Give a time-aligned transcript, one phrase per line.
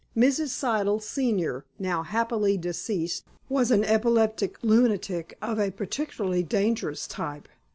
[0.17, 0.47] Mrs.
[0.47, 7.47] Siddle, senior, now happily deceased, was an epileptic lunatic of a peculiarly dangerous type.